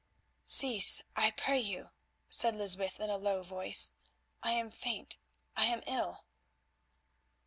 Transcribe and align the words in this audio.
"Cease, 0.45 1.03
I 1.15 1.29
pray 1.29 1.59
you," 1.59 1.91
said 2.27 2.55
Lysbeth 2.55 2.99
in 2.99 3.11
a 3.11 3.17
low 3.19 3.43
voice; 3.43 3.91
"I 4.41 4.53
am 4.53 4.71
faint, 4.71 5.15
I 5.55 5.65
am 5.67 5.83
ill." 5.85 6.25